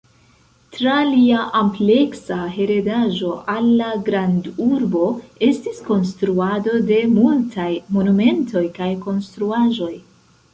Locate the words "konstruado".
5.91-6.75